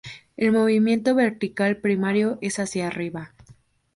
[0.35, 3.33] El movimiento vertical primario es hacia arriba.